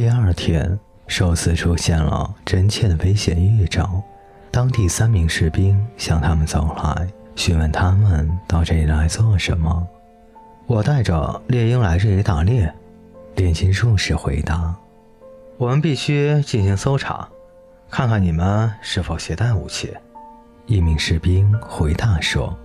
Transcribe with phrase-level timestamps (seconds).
[0.00, 4.02] 第二天，寿司出现了真切的危险预兆。
[4.50, 7.06] 当地三名士兵向他们走来，
[7.36, 9.86] 询问他们到这里来做什么。
[10.66, 12.72] 我带着猎鹰来这里打猎。
[13.36, 14.74] 炼金术士回答
[15.58, 17.28] ：“我们必须进行搜查，
[17.90, 19.94] 看看你们是否携带武器。”
[20.64, 22.56] 一名士兵回答说。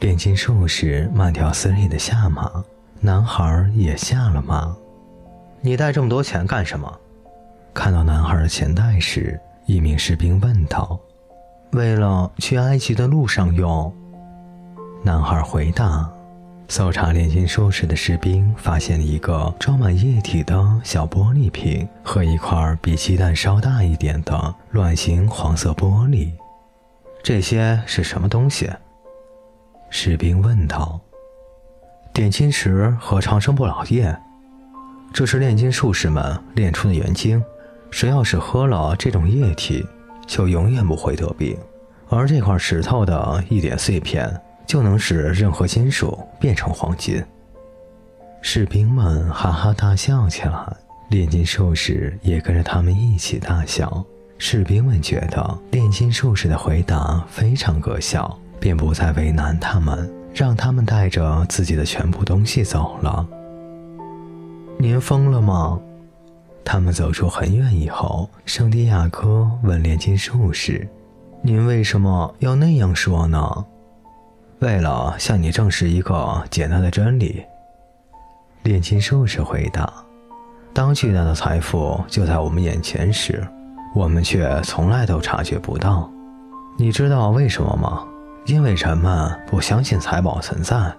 [0.00, 2.64] 炼金术士慢条斯理地下马，
[3.00, 4.74] 男孩也下了马。
[5.64, 7.00] 你带这么多钱干什么？
[7.72, 11.00] 看到男孩的钱袋时，一名士兵问道
[11.72, 13.90] ：“为了去埃及的路上用。”
[15.02, 16.06] 男孩回答。
[16.68, 26.30] 搜查炼金术士的士兵发现了一个装满液体的小玻璃瓶和一块比鸡蛋稍大一点的卵形黄色玻璃。
[27.22, 28.70] 这些是什么东西？
[29.88, 31.00] 士兵问道。
[32.12, 34.14] 点金石和长生不老液，
[35.14, 37.40] 这是炼金术士们炼出的原精。
[37.88, 39.86] 谁要是喝了这种液体，
[40.26, 41.56] 就永远不会得病。
[42.08, 44.28] 而这块石头的一点碎片，
[44.66, 47.24] 就能使任何金属变成黄金。
[48.42, 50.76] 士兵们哈哈大笑起来，
[51.10, 54.04] 炼金术士也跟着他们一起大笑。
[54.36, 58.36] 士兵们觉得炼金术士的回答非常可笑。
[58.58, 63.28] 便不再为难他们，让他们带着自己的全部东西走了。
[64.78, 65.80] 您疯了吗？
[66.64, 70.86] 他们走出很远以后，圣地亚哥问炼金术士
[71.42, 73.64] ：“您为什么要那样说呢？”
[74.60, 77.44] 为了向你证实一个简单的真理。
[78.62, 79.92] 炼金术士回答
[80.72, 83.46] ：“当巨大的财富就在我们眼前时，
[83.94, 86.10] 我们却从来都察觉不到。
[86.76, 88.06] 你知道为什么吗？”
[88.46, 90.94] 因为人们不相信财宝存在，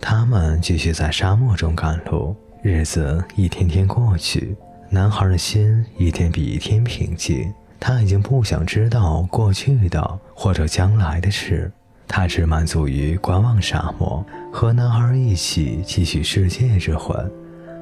[0.00, 2.36] 他们继续在沙漠中赶路。
[2.62, 4.56] 日子一天天过去，
[4.88, 7.52] 男孩的心一天比一天平静。
[7.80, 11.68] 他已经不想知道过去的或者将来的事，
[12.06, 17.28] 他只满足于观望沙漠，和男孩一起继续世界之魂。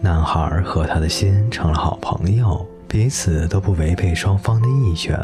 [0.00, 5.20] 男孩和他的心成了好朋友，彼此都不违背双方的意愿。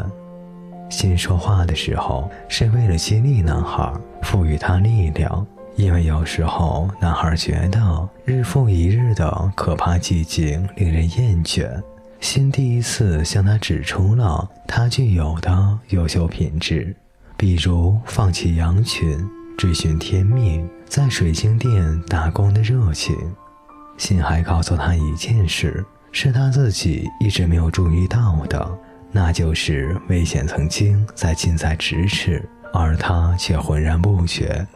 [0.91, 5.43] 心说话的时候，是为了激励男孩，赋予他力量。
[5.79, 11.71] 因为有时候，男孩觉得日复一日的可怕寂静令人厌倦。
[12.19, 16.93] 心第一次向他指出了他具有的优秀品质，
[17.37, 19.25] 比如放弃羊群，
[19.57, 23.15] 追寻天命，在水晶店打工的热情。
[23.97, 28.69] 心还告诉他一件事，是他自己一直没有注意到的。
[29.13, 34.67] 那就是危险曾经在近在咫尺，而他却浑然不觉。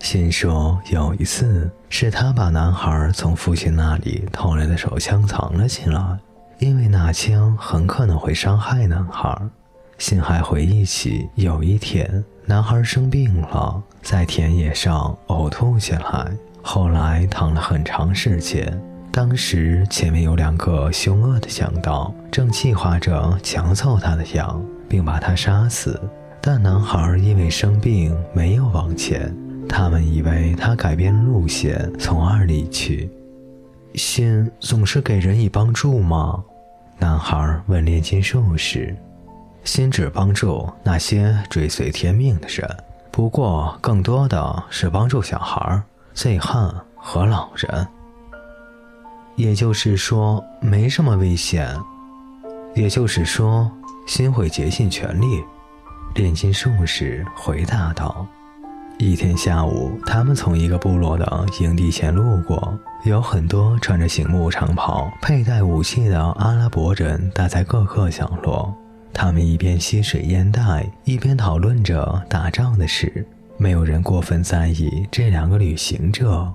[0.00, 6.00] 心说有一次是他把男孩从父亲那里偷来的手枪藏了起来，
[6.58, 9.40] 因为那枪很可能会伤害男孩。
[9.98, 16.30] 心还回忆起有一天男孩生病了，在田野上呕吐起来，
[16.62, 18.78] 后来躺了很长时间。
[19.10, 25.98] 当时前面有两个凶恶的强盗，正计划着抢走他的羊，并把他杀死。
[26.42, 29.34] 但男孩因为生病没有往前，
[29.68, 33.10] 他们以为他改变路线，从而离去。
[33.94, 36.42] 心总是给人以帮助吗？
[36.98, 38.94] 男孩问炼金术士。
[39.64, 42.76] 心只帮助那些追随天命的人，
[43.10, 45.82] 不过更多的是帮助小孩、
[46.14, 47.86] 醉汉和老人。
[49.34, 51.76] 也就是说，没什么危险。
[52.76, 53.68] 也就是说，
[54.06, 55.42] 心会竭尽全力。
[56.14, 58.24] 炼金术士回答道
[58.98, 68.74] ：“一天下午，他们从一个部落的营地前路过，有很多穿着醒目长袍、佩戴武器的阿拉伯人待在各个角落。
[69.12, 73.26] 他们一边吸水烟袋，一边讨论着打仗的事。
[73.58, 76.50] 没有人过分在意这两个旅行者，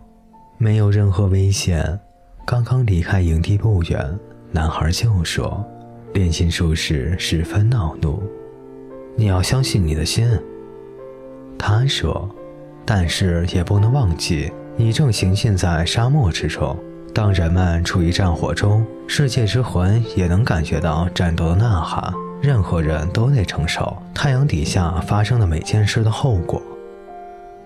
[0.58, 2.00] 没有任何危险。”
[2.44, 4.20] 刚刚离开营地不远，
[4.52, 5.64] 男孩就说
[6.14, 8.22] ：“炼金术士十分恼怒，
[9.16, 10.28] 你要相信你的心。”
[11.62, 12.28] 他说
[12.84, 16.76] ：“但是也不能忘记，你正行进在沙漠之中。
[17.14, 22.12] 当人们处于战火中，世界之魂也能感觉到战斗的呐喊。
[22.42, 26.60] 任何人都得承受太阳底下发生的每件事的后果。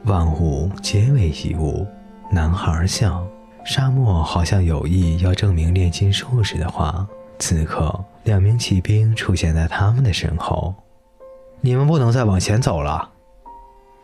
[0.03, 1.87] 万物皆为一物。”
[2.29, 3.25] 男孩笑。
[3.63, 7.07] 沙漠好像有意要证明炼金术士的话。
[7.39, 10.75] 此刻，两名骑兵出现在他们的身后。
[11.61, 13.09] “你们不能再往前走了。”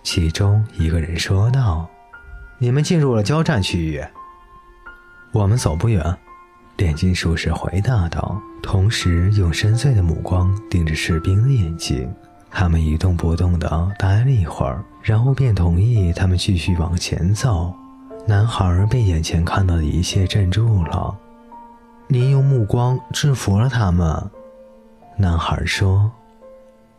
[0.04, 1.88] 其中一个人说道。
[2.58, 4.04] “你们进入了交战区域。”
[5.32, 6.18] 我们走不远。”
[6.78, 12.12] 炼金术士回答道，同时用深邃的目光盯着士兵的眼睛。
[12.50, 17.74] 他们一动不动地待了一会儿，然后便同意他们继续往前走。
[18.28, 21.16] 男孩被眼前看到的一切镇住了。
[22.08, 24.30] 您用目光制服了他们，
[25.16, 26.12] 男孩说：“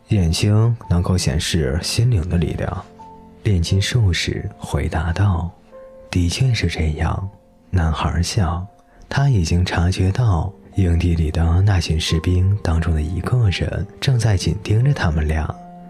[0.09, 2.85] 眼睛能够显示心灵的力量。”
[3.43, 5.51] 炼金术士回答道
[6.09, 7.29] ：“的确是这样。”
[7.69, 8.65] 男孩笑。
[9.09, 15.47] 他已经察觉到营地里的那群士兵当中的一个人正在紧盯着他们俩，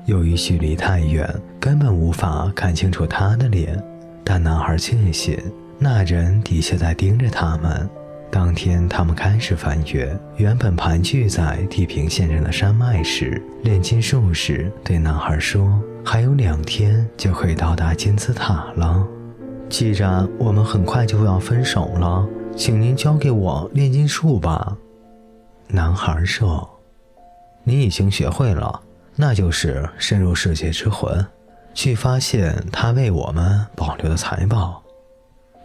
[0.08, 1.26] 由于距离太远，
[1.58, 3.82] 根本无法看清楚他的脸，
[4.26, 5.40] 但男孩确信
[5.80, 7.90] 那人的确在盯着他们。
[8.30, 19.06] 当天，他们开始翻越原本盘踞在地平线上的山脉时，炼金术士对男孩说：“还有两天就可以到达金字塔了。
[19.70, 24.78] 既然我们很快就要分手了。”请您教给我炼金术吧，
[25.70, 26.70] 男孩说
[27.66, 28.80] ：“你已经学会了，
[29.16, 31.26] 那就是深入世界之魂，
[31.74, 34.84] 去发现他为我们保留的财宝。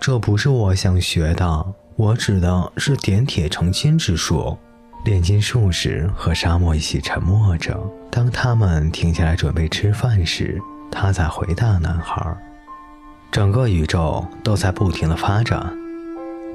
[0.00, 4.56] 这不是我想学的，我指的是点铁成金之术。”
[5.04, 7.78] 炼金术士和沙漠一起沉默着。
[8.10, 10.60] 当他们停下来准备吃饭时，
[10.90, 12.36] 他在回答男孩
[13.30, 15.72] ：“整个宇宙都在不停的发展。”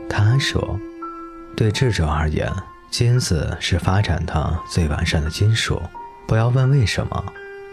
[0.10, 0.80] 他说
[1.56, 2.51] ：“对智者而言，
[2.92, 5.81] 金子是发展的最完善的金属。
[6.28, 7.24] 不要问为什么，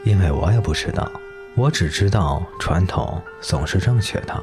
[0.05, 1.11] 因为我也不知道。
[1.57, 4.41] 我只知道传统总是正确的。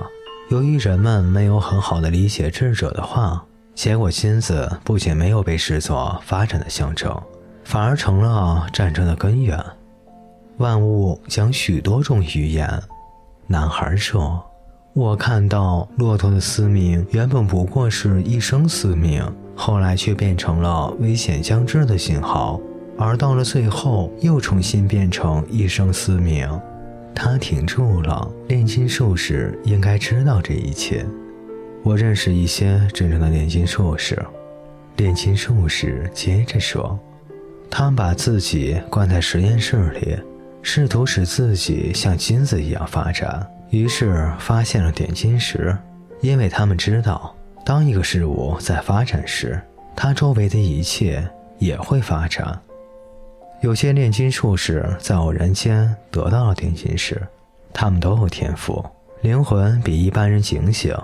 [0.49, 3.45] 由于人们没有很好的理解智者的话，
[3.77, 7.15] 结果金子不仅没有被视作发展的象征，
[7.63, 9.63] 反而成了战争的根源。
[10.57, 12.67] 万物讲许多种语言。”
[13.45, 14.43] 男孩说。
[14.93, 19.23] 我看到骆驼的嘶鸣原本不过是一声嘶鸣，
[19.55, 22.59] 后来却变成了危险将至的信号，
[22.97, 26.49] 而到了最后又重新变成一声嘶鸣。
[27.13, 28.27] 他停住了。
[28.47, 31.05] 炼金术士应该知道这一切。
[31.83, 34.21] 我认识一些真正的炼金术士。
[34.97, 36.99] 炼金术士接着说
[37.69, 40.17] ：“他们把自己关在实验室里，
[40.61, 45.77] 试图使自己像金子一样发展。”于是发现了点金石，
[46.21, 47.35] 因为他们知道，
[47.65, 49.61] 当一个事物在发展时，
[49.93, 51.27] 它周围的一切
[51.59, 52.57] 也会发展。
[53.59, 57.21] 有些炼金术士在偶然间得到了点金石，
[57.73, 58.85] 他们都有天赋，
[59.21, 60.95] 灵魂比一般人警醒，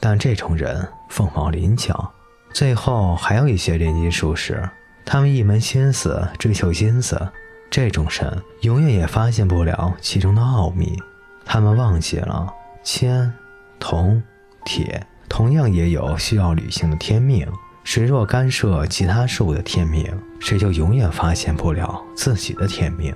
[0.00, 2.12] 但这种人凤毛麟角。
[2.52, 4.68] 最后还有一些炼金术士，
[5.04, 7.28] 他们一门心思追求金子，
[7.68, 10.96] 这种人永远也发现不了其中的奥秘。
[11.44, 12.46] 他们忘记了
[12.82, 13.32] 铅、
[13.78, 14.22] 铜、
[14.64, 17.46] 铁同样也有需要履行的天命。
[17.82, 20.06] 谁若干涉其他事物的天命，
[20.40, 23.14] 谁就永远发现不了自己的天命。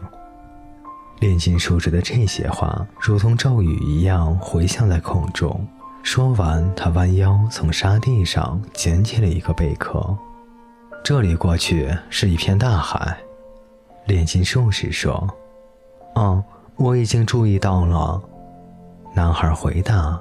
[1.21, 5.67] 炼金术士的这些话如同咒语一样回响在空中。
[6.11, 10.17] 说完，他弯腰从沙地上捡起了一个贝壳。
[11.05, 13.15] 这里过去是一片大海。
[14.07, 15.29] 炼金术士说
[16.17, 16.43] ：“嗯。”
[16.77, 18.23] 我已经注意到了，
[19.13, 20.19] 男孩回答。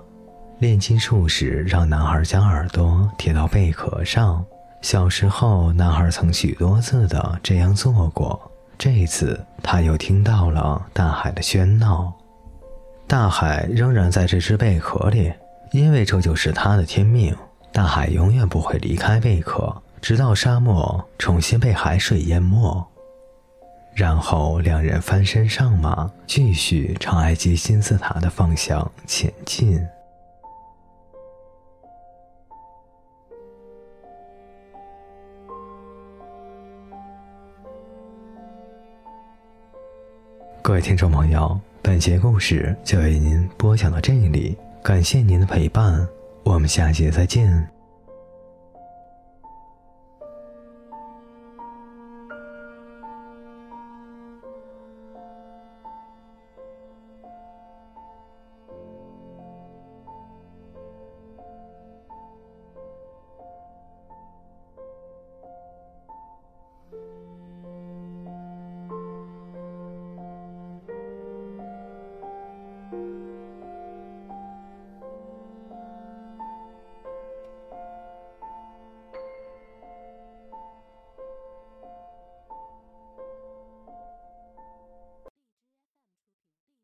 [0.60, 4.44] 炼金术士让男孩将耳朵贴到贝壳上。
[4.82, 8.38] 小时候，男孩曾许多次的这样做过。
[8.77, 12.12] 这一次，他又听到了大海的喧闹。
[13.08, 15.32] 大海仍然在这只贝壳里，
[15.72, 17.36] 因为这就是他的天命。
[17.72, 22.84] 大海永远不会离开贝壳，直到沙漠重新被海水淹没。
[23.94, 29.80] 然后，两人翻身上马，继续朝埃及金字塔的方向前进。
[40.62, 46.08] 各位听众朋友，本节故事就为您播讲到这里，感谢您的陪伴，
[46.46, 47.76] 我们下节再见。